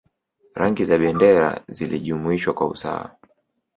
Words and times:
Rangi 0.55 0.85
za 0.85 0.97
bendera 0.97 1.63
zilijumuishwa 1.69 2.53
kwa 2.53 2.67
usawa 2.67 3.17